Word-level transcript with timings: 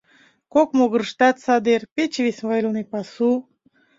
Кок 0.53 0.69
могырыштат 0.77 1.35
садер, 1.45 1.81
пече 1.95 2.19
вес 2.25 2.39
велне 2.49 2.83
пасу. 2.91 3.29